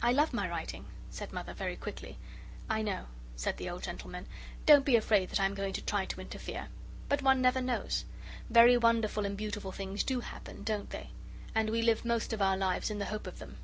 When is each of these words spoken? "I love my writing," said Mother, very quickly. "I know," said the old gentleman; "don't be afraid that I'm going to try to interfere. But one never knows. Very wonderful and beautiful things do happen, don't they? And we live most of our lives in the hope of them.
"I 0.00 0.12
love 0.12 0.32
my 0.32 0.48
writing," 0.48 0.84
said 1.10 1.32
Mother, 1.32 1.52
very 1.52 1.74
quickly. 1.74 2.16
"I 2.70 2.80
know," 2.80 3.06
said 3.34 3.56
the 3.56 3.68
old 3.70 3.82
gentleman; 3.82 4.26
"don't 4.66 4.84
be 4.84 4.94
afraid 4.94 5.30
that 5.30 5.40
I'm 5.40 5.54
going 5.56 5.72
to 5.72 5.82
try 5.82 6.04
to 6.06 6.20
interfere. 6.20 6.68
But 7.08 7.22
one 7.22 7.42
never 7.42 7.60
knows. 7.60 8.04
Very 8.48 8.76
wonderful 8.76 9.26
and 9.26 9.36
beautiful 9.36 9.72
things 9.72 10.04
do 10.04 10.20
happen, 10.20 10.62
don't 10.62 10.90
they? 10.90 11.10
And 11.56 11.70
we 11.70 11.82
live 11.82 12.04
most 12.04 12.32
of 12.32 12.40
our 12.40 12.56
lives 12.56 12.88
in 12.88 13.00
the 13.00 13.06
hope 13.06 13.26
of 13.26 13.40
them. 13.40 13.56